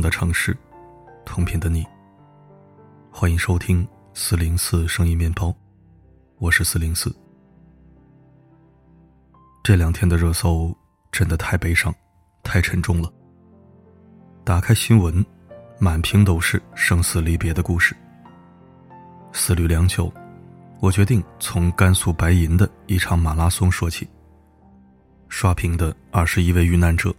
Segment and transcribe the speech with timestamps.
[0.00, 0.56] 的城市，
[1.24, 1.84] 同频的你。
[3.10, 5.54] 欢迎收听四零四声音面包，
[6.38, 7.14] 我是四零四。
[9.62, 10.76] 这两天的热搜
[11.10, 11.94] 真的太悲伤，
[12.42, 13.12] 太沉重了。
[14.44, 15.24] 打开新闻，
[15.78, 17.96] 满屏都是生死离别的故事。
[19.32, 20.12] 思虑良久，
[20.80, 24.08] 我决定从甘肃白银的一场马拉松说起。
[25.28, 27.14] 刷屏的二十一位遇难者，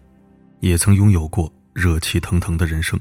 [0.59, 1.52] 也曾拥有过。
[1.75, 2.97] 热气腾腾的人生。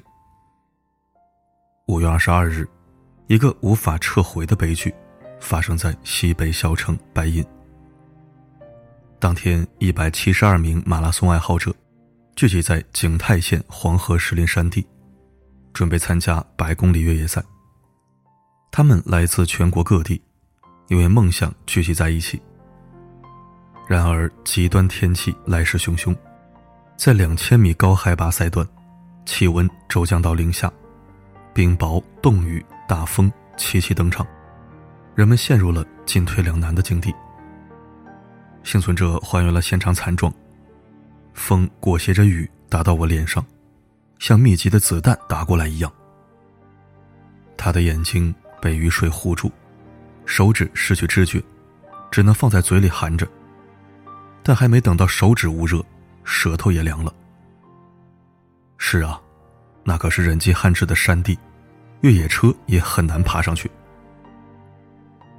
[1.87, 2.69] 五月二十二日，
[3.28, 4.92] 一个无法撤回的悲剧
[5.38, 7.45] 发生在西北小城白银。
[9.20, 11.73] 当天，一百七十二名马拉松爱好者
[12.34, 14.84] 聚集在景泰县黄河石林山地，
[15.73, 17.41] 准备参加百公里越野赛。
[18.73, 20.21] 他们来自全国各地，
[20.88, 22.43] 因为梦想聚集在一起。
[23.87, 26.12] 然而，极端天气来势汹汹。
[26.96, 28.66] 在两千米高海拔赛段，
[29.26, 30.73] 气温骤降到零下，
[31.52, 34.26] 冰雹、冻雨、大风齐齐登场，
[35.15, 37.12] 人们陷入了进退两难的境地。
[38.62, 40.32] 幸存者还原了现场惨状：
[41.34, 43.45] 风裹挟着雨打到我脸上，
[44.18, 45.92] 像密集的子弹打过来一样。
[47.56, 49.50] 他的眼睛被雨水糊住，
[50.24, 51.42] 手指失去知觉，
[52.10, 53.28] 只能放在嘴里含着。
[54.42, 55.84] 但还没等到手指捂热。
[56.25, 57.15] 舌头也凉了。
[58.79, 59.21] 是啊，
[59.85, 61.39] 那可是人迹罕至的山地，
[62.01, 63.71] 越野车也很难爬上去。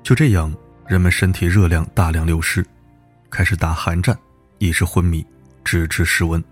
[0.02, 0.56] 就这样，
[0.88, 2.66] 人们身体热量大量流失，
[3.30, 4.18] 开始打寒战，
[4.60, 5.26] 一直昏迷，
[5.64, 6.44] 直至失温。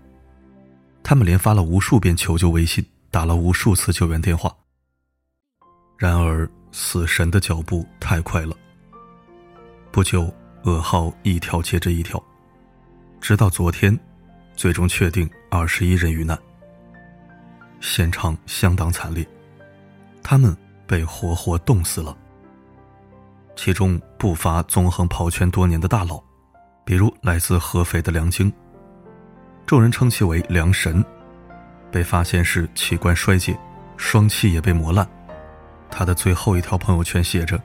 [1.02, 4.54] 他们连发了无数遍求救微信，打了无数次救援电话。
[5.96, 8.56] 然而，死神的脚步太快了。
[9.92, 10.32] 不久，
[10.64, 12.22] 噩耗一条接着一条，
[13.20, 13.96] 直到昨天。
[14.56, 16.38] 最终确定二十一人遇难，
[17.80, 19.26] 现场相当惨烈，
[20.22, 20.56] 他们
[20.86, 22.16] 被活活冻死了。
[23.56, 26.22] 其中不乏纵横跑圈多年的大佬，
[26.84, 28.52] 比如来自合肥的梁晶，
[29.66, 31.04] 众人称其为“梁神”。
[31.92, 33.56] 被发现时器官衰竭，
[33.96, 35.08] 双膝也被磨烂。
[35.88, 37.60] 他的最后一条朋友圈写着：“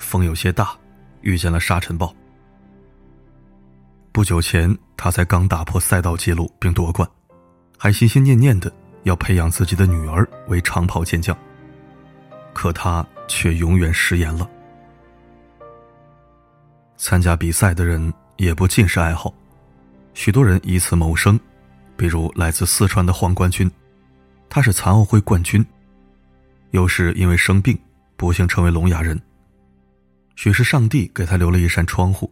[0.00, 0.74] 风有些大，
[1.20, 2.14] 遇见了沙尘暴。”
[4.12, 7.08] 不久前，他才刚打破赛道纪录并夺冠，
[7.78, 8.70] 还心心念念的
[9.04, 11.36] 要培养自己的女儿为长跑健将。
[12.52, 14.48] 可他却永远食言了。
[16.98, 19.32] 参加比赛的人也不尽是爱好，
[20.12, 21.40] 许多人以此谋生，
[21.96, 23.70] 比如来自四川的黄冠军，
[24.50, 25.64] 他是残奥会冠军，
[26.72, 27.76] 又是因为生病
[28.18, 29.18] 不幸成为聋哑人。
[30.36, 32.30] 许是上帝给他留了一扇窗户，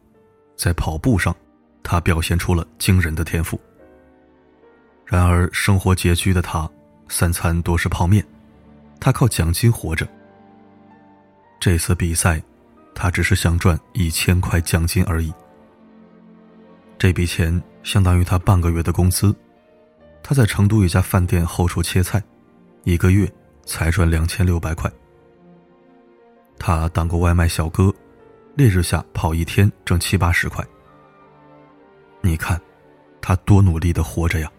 [0.57, 1.35] 在跑步上。
[1.83, 3.61] 他表现出了惊人的天赋。
[5.05, 6.71] 然而，生活拮据的他，
[7.09, 8.25] 三餐多是泡面，
[9.01, 10.07] 他靠奖金活着。
[11.59, 12.43] 这次比赛，
[12.95, 15.33] 他只是想赚一千块奖金而已。
[16.97, 19.35] 这笔钱相当于他半个月的工资。
[20.23, 22.23] 他在成都一家饭店后厨切菜，
[22.85, 23.31] 一个月
[23.65, 24.89] 才赚两千六百块。
[26.59, 27.93] 他当过外卖小哥，
[28.55, 30.65] 烈日下跑一天挣七八十块。
[32.23, 32.61] 你看，
[33.21, 34.51] 他多努力的活着呀！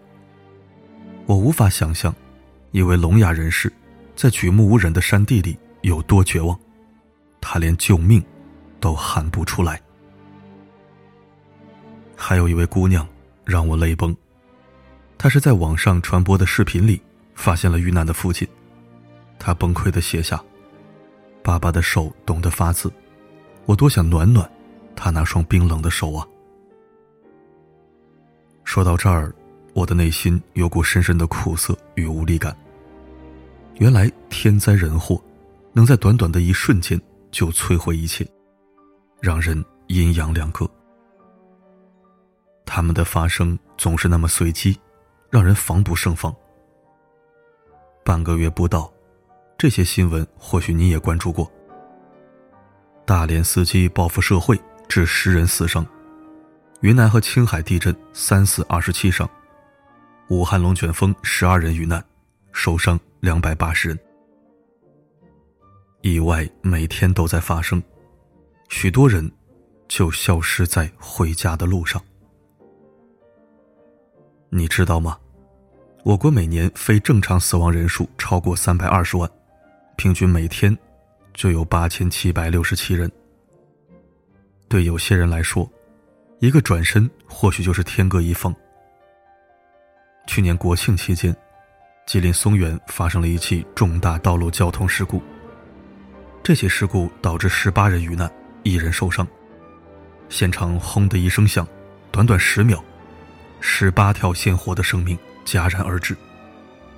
[1.26, 2.14] 我无法想象，
[2.72, 3.72] 一位聋哑人士
[4.16, 6.58] 在举目无人的山地里有多绝望，
[7.40, 8.22] 他连救命
[8.80, 9.80] 都喊不出来。
[12.16, 13.06] 还有一位姑娘
[13.44, 14.14] 让我泪崩，
[15.16, 17.00] 她是在网上传播的视频里
[17.34, 18.46] 发现了遇难的父亲，
[19.38, 20.42] 她崩溃的写下
[21.42, 22.92] ：“爸爸的手冻得发紫，
[23.66, 24.50] 我多想暖暖
[24.96, 26.26] 他那双冰冷的手啊！”
[28.72, 29.30] 说到这儿，
[29.74, 32.56] 我的内心有股深深的苦涩与无力感。
[33.74, 35.22] 原来天灾人祸，
[35.74, 36.98] 能在短短的一瞬间
[37.30, 38.26] 就摧毁一切，
[39.20, 40.66] 让人阴阳两隔。
[42.64, 44.80] 他们的发生总是那么随机，
[45.28, 46.34] 让人防不胜防。
[48.02, 48.90] 半个月不到，
[49.58, 51.46] 这些新闻或许你也关注过：
[53.04, 54.58] 大连司机报复社会，
[54.88, 55.86] 致十人死伤。
[56.82, 59.28] 云南和青海地震三死二十七伤，
[60.28, 62.04] 武汉龙卷风十二人遇难，
[62.52, 63.96] 受伤两百八十人。
[66.00, 67.80] 意外每天都在发生，
[68.68, 69.30] 许多人
[69.86, 72.02] 就消失在回家的路上。
[74.50, 75.16] 你知道吗？
[76.02, 79.30] 我国每年非正常死亡人数超过三百二十万，
[79.96, 80.76] 平均每天
[81.32, 83.08] 就有八千七百六十七人。
[84.68, 85.70] 对有些人来说，
[86.42, 88.52] 一个转身，或许就是天各一方。
[90.26, 91.32] 去年国庆期间，
[92.04, 95.22] 吉林松原发生了一起重大道路交通事故。
[96.42, 98.28] 这起事故导致十八人遇难，
[98.64, 99.24] 一人受伤。
[100.28, 101.64] 现场轰的一声响，
[102.10, 102.82] 短短十秒，
[103.60, 106.16] 十八条鲜活的生命戛然而止，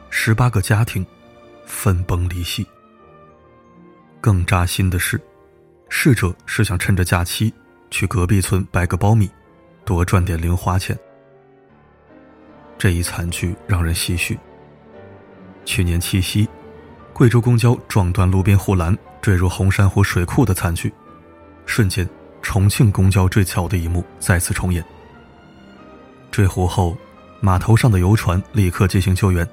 [0.08, 1.06] 十八个家庭
[1.66, 2.66] 分崩离析。
[4.22, 5.20] 更扎心的是，
[5.90, 7.52] 逝者是想趁着假期
[7.94, 9.30] 去隔壁村掰个苞米，
[9.84, 10.98] 多赚点零花钱。
[12.76, 14.36] 这一惨剧让人唏嘘。
[15.64, 16.48] 去年七夕，
[17.12, 18.98] 贵州公交撞断路边护栏。
[19.22, 20.92] 坠入红珊瑚水库的惨剧，
[21.66, 22.06] 瞬间，
[22.42, 24.84] 重庆公交坠桥的一幕再次重演。
[26.32, 26.94] 坠湖后，
[27.40, 29.48] 码头上的游船立刻进行救援，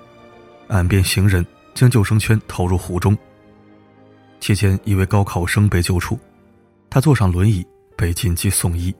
[0.67, 1.45] 岸边行人
[1.75, 3.15] 将救生圈投入湖中。
[4.39, 6.19] 期间，一位高考生被救出，
[6.89, 7.65] 他坐上轮椅
[7.95, 8.93] 被紧急送医。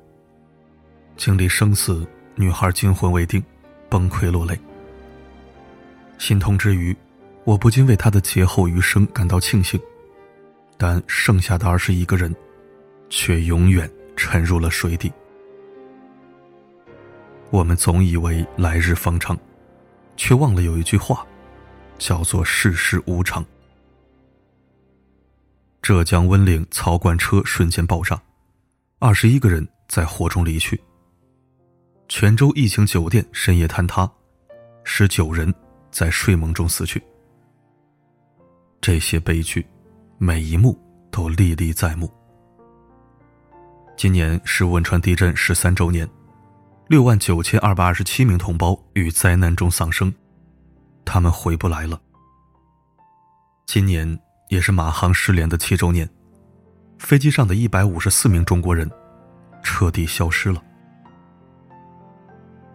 [1.17, 3.43] 经历生死，女孩惊魂未定，
[3.89, 4.59] 崩溃落泪。
[6.17, 6.95] 心痛之余，
[7.43, 9.79] 我不禁为她的劫后余生感到庆幸。
[10.77, 12.35] 但剩下的二十一个人，
[13.07, 15.11] 却永远沉入了水底。
[17.51, 19.37] 我们总以为来日方长，
[20.15, 21.23] 却忘了有一句话，
[21.99, 23.45] 叫做世事无常。
[25.83, 28.19] 浙江温岭槽罐车瞬间爆炸，
[29.03, 30.79] 二十一个人在火中离去。
[32.07, 34.07] 泉州疫情酒店深夜坍塌，
[34.83, 35.51] 十九人
[35.89, 37.01] 在睡梦中死去。
[38.79, 39.65] 这些悲剧。
[40.19, 42.07] 每一幕都历历在目。
[43.97, 46.07] 今年是汶川地震十三周年，
[46.87, 50.13] 六万九千二百二十七名同胞于灾难中丧生，
[51.03, 51.99] 他们回不来了。
[53.65, 54.19] 今年
[54.49, 56.07] 也是马航失联的七周年，
[57.01, 58.89] 飞机上的一百五十四名中国人
[59.63, 60.63] 彻底消失了。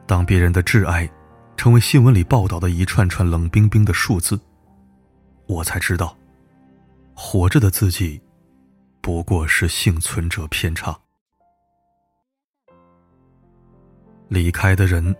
[0.05, 1.09] 当别人的挚爱
[1.57, 4.39] 成为新闻里报道的一串串冷冰冰的数字，
[5.47, 6.15] 我才知道。
[7.15, 8.21] 活着的自己，
[9.01, 10.95] 不过是幸存者偏差。
[14.29, 15.15] 离开的人，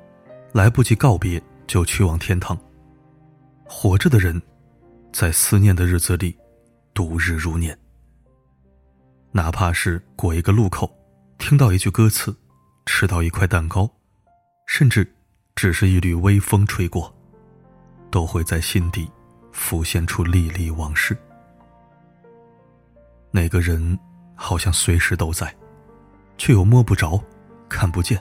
[0.53, 2.57] 来不及告别就去往天堂；
[3.65, 4.43] 活着的人，
[5.13, 6.37] 在思念的日子里
[6.93, 7.79] 度日如年。
[9.37, 10.91] 哪怕是过一个路口，
[11.37, 12.35] 听到一句歌词，
[12.87, 13.87] 吃到一块蛋糕，
[14.67, 15.07] 甚至
[15.55, 17.15] 只是一缕微风吹过，
[18.11, 19.07] 都会在心底
[19.53, 21.15] 浮现出历历往事。
[23.31, 23.99] 那个人
[24.35, 25.55] 好像随时都在，
[26.39, 27.23] 却又摸不着、
[27.69, 28.19] 看不见。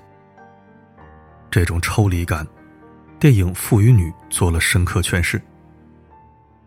[1.50, 2.46] 这种抽离感，
[3.22, 5.42] 电影《父与女》做了深刻诠释。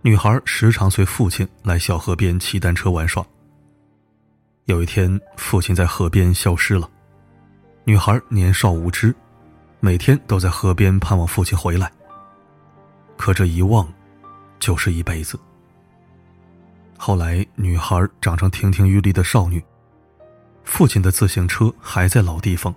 [0.00, 3.22] 女孩时常随父亲来小河边骑单车玩耍。
[4.68, 6.86] 有一天，父亲在河边消失了，
[7.84, 9.16] 女孩年少无知，
[9.80, 11.90] 每天都在河边盼望父亲回来。
[13.16, 13.90] 可这一望，
[14.58, 15.40] 就是一辈子。
[16.98, 19.64] 后来，女孩长成亭亭玉立的少女，
[20.64, 22.74] 父亲的自行车还在老地方，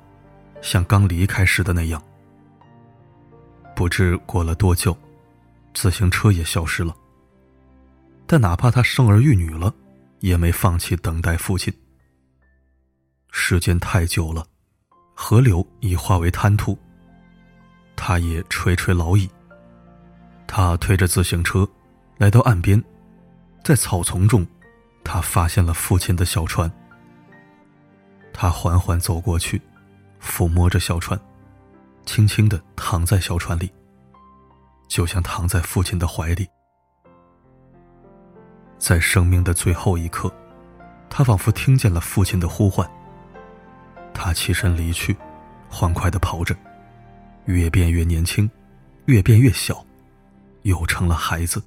[0.61, 2.01] 像刚离开时的那样。
[3.75, 4.97] 不知过了多久，
[5.73, 6.95] 自行车也消失了。
[8.25, 9.73] 但哪怕她生儿育女了，
[10.21, 11.71] 也没放弃等待父亲。
[13.31, 14.45] 时间太久了，
[15.13, 16.77] 河流已化为滩涂。
[17.95, 19.29] 他也垂垂老矣。
[20.47, 21.69] 他推着自行车，
[22.17, 22.81] 来到岸边。
[23.63, 24.45] 在草丛中，
[25.03, 26.71] 他发现了父亲的小船。
[28.33, 29.61] 他缓缓走过去，
[30.21, 31.19] 抚摸着小船，
[32.05, 33.71] 轻轻的躺在小船里，
[34.87, 36.47] 就像躺在父亲的怀里。
[38.81, 40.33] 在生命的最后一刻，
[41.07, 42.89] 他仿佛听见了父亲的呼唤。
[44.11, 45.15] 他起身离去，
[45.69, 46.55] 欢快的跑着，
[47.45, 48.49] 越变越年轻，
[49.05, 49.85] 越变越小，
[50.63, 51.61] 又成了孩子。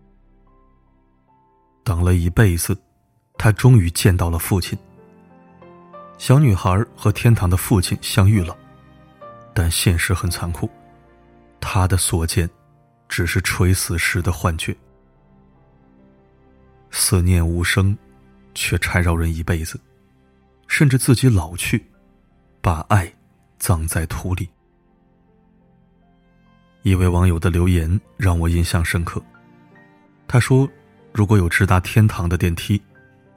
[1.84, 2.76] 等了一辈子，
[3.38, 4.76] 他终于见到了父亲。
[6.18, 8.56] 小女孩和天堂的父亲相遇了，
[9.54, 10.68] 但现实很残酷，
[11.60, 12.50] 他的所见，
[13.08, 14.76] 只是垂死时的幻觉。
[16.96, 17.98] 思念无声，
[18.54, 19.78] 却缠绕人一辈子，
[20.68, 21.84] 甚至自己老去，
[22.60, 23.12] 把爱
[23.58, 24.48] 葬在土里。
[26.82, 29.20] 一位网友的留言让我印象深刻，
[30.28, 30.68] 他说。
[31.16, 32.82] 如果有直达天堂的电梯，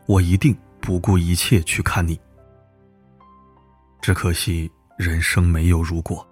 [0.07, 2.19] 我一定不顾一切去看你。
[4.01, 6.27] 只可惜人生没有如果。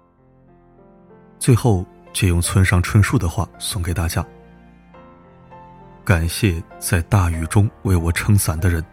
[1.38, 4.26] 最后，借用村上春树的话送给大家：
[6.06, 8.86] 感谢在大雨中为我撑伞的人，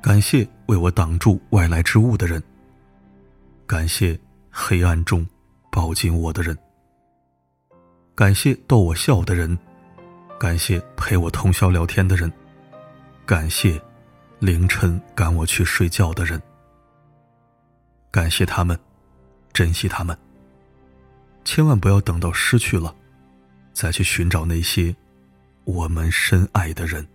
[0.00, 2.42] 感谢为我挡住外来之物的人，
[3.66, 4.18] 感谢
[4.50, 5.26] 黑暗中
[5.70, 6.56] 抱紧我的人。
[8.14, 9.58] 感谢逗我笑的人，
[10.38, 12.32] 感谢陪我通宵聊天的人，
[13.26, 13.78] 感谢
[14.38, 16.40] 凌晨赶我去睡觉的人。
[18.10, 18.78] 感谢他们，
[19.52, 20.16] 珍惜他们。
[21.44, 22.94] 千万不要等到失去了，
[23.74, 24.96] 再去寻找那些
[25.70, 27.06] 我们深爱的人。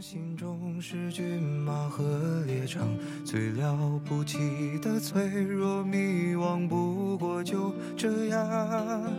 [0.00, 2.86] 心中是骏马和猎场，
[3.24, 4.38] 最了不起
[4.80, 9.12] 的脆弱迷惘，不过就这样。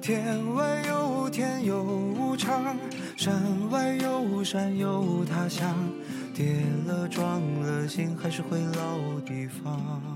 [0.00, 2.74] 天外有天有无常，
[3.18, 5.76] 山外有山有他乡，
[6.32, 10.10] 跌了撞了，心还是回老地方。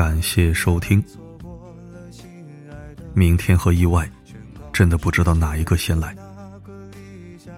[0.00, 1.04] 感谢收听，
[3.12, 4.10] 明天和意外。
[4.72, 6.16] 真的不知道哪一个先来。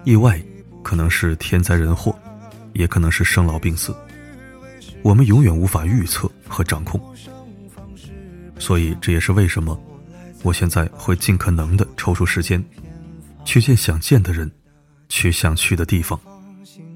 [0.03, 0.37] 意外
[0.83, 2.13] 可能是天灾人祸，
[2.73, 3.95] 也可能是生老病死，
[5.03, 6.99] 我们永远无法预测和掌控。
[8.59, 9.81] 所以这也是为什么
[10.41, 12.61] 我现在会尽可能的抽出时间，
[13.45, 14.51] 去见想见的人，
[15.07, 16.19] 去想去的地方，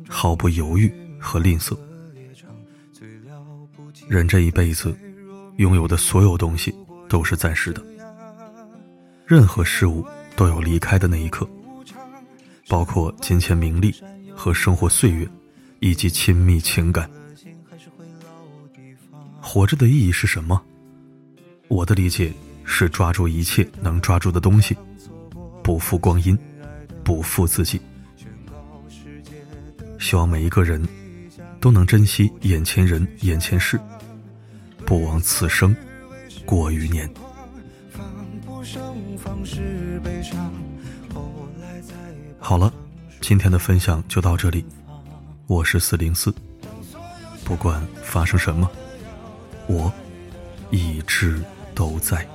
[0.09, 1.73] 毫不犹豫和吝啬。
[4.09, 4.93] 人这一辈子
[5.57, 6.73] 拥有的所有东西
[7.07, 7.83] 都是暂时的，
[9.25, 10.05] 任何事物。
[10.37, 11.49] 都有离开的那一刻，
[12.67, 13.91] 包括金钱、名利
[14.35, 15.27] 和生活岁月，
[15.79, 17.09] 以及亲密情感。
[19.41, 20.61] 活着的意义是什么？
[21.69, 22.31] 我的理解
[22.65, 24.77] 是抓住一切能抓住的东西，
[25.63, 26.37] 不负光阴，
[27.03, 27.81] 不负自己。
[29.97, 30.87] 希望每一个人
[31.59, 33.79] 都能珍惜眼前人、眼前事，
[34.87, 35.75] 不枉此生
[36.45, 37.09] 过余年。
[42.39, 42.71] 好了，
[43.19, 44.65] 今天的分享就到这里。
[45.45, 46.33] 我是四零四，
[47.43, 48.71] 不管发生什么，
[49.67, 49.91] 我
[50.71, 51.43] 一直
[51.75, 52.25] 都在。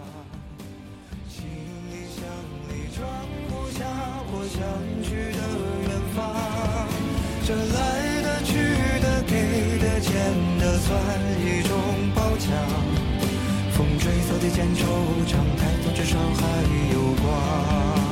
[7.45, 8.53] 这来的、去
[9.01, 10.13] 的、给的、欠
[10.59, 11.32] 的，算
[14.53, 14.85] 见惆
[15.27, 16.47] 怅，抬头至少还
[16.93, 18.12] 有光。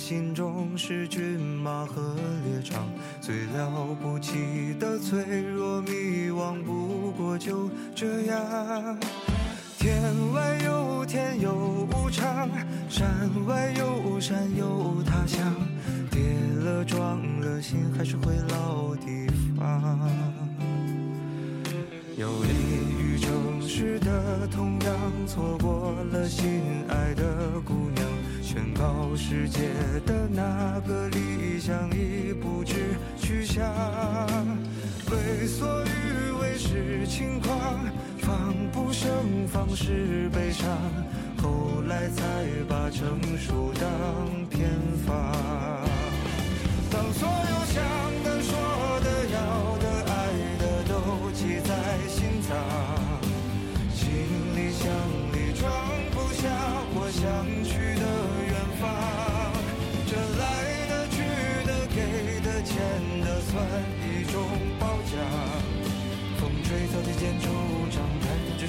[0.00, 2.88] 心中是骏马和猎场，
[3.20, 8.98] 最了不起的脆弱迷惘，不过就这样。
[9.78, 10.02] 天
[10.32, 12.48] 外有天有无常，
[12.88, 13.06] 山
[13.46, 15.54] 外有山有他乡，
[16.10, 16.20] 跌
[16.64, 20.10] 了撞了，心还是回老地方。
[22.16, 27.99] 游离于城市的同样，错过了心爱的姑娘。
[28.52, 29.60] 宣告世界
[30.04, 33.64] 的那个理想已不知去向，
[35.08, 37.78] 为所欲为是轻狂，
[38.18, 39.08] 防不胜
[39.46, 40.66] 防是悲伤，
[41.40, 42.24] 后来才
[42.68, 44.68] 把成熟当偏
[45.06, 45.14] 方。
[46.90, 47.84] 当所有想
[48.24, 48.69] 的说。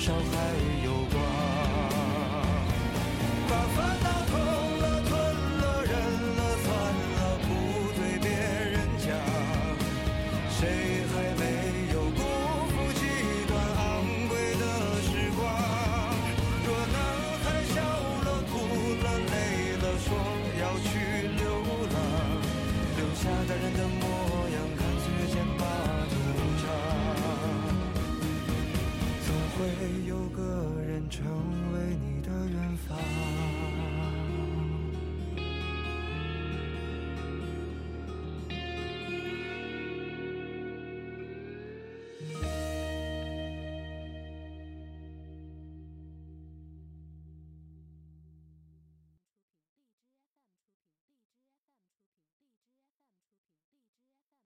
[0.01, 0.90] 至少还有。